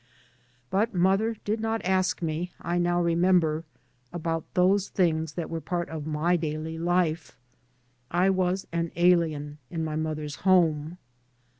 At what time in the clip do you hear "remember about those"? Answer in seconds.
2.99-4.89